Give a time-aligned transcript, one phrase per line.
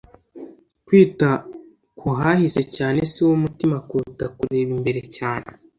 [0.85, 1.29] Kwita
[1.99, 5.47] kuhahise cyane siwo mutima kuruta kureba imbere cyane